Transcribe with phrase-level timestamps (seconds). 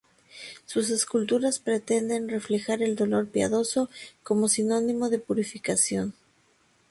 [0.65, 3.87] Sus esculturas pretenden reflejar el dolor piadoso
[4.23, 6.15] como sinónimo de purificación.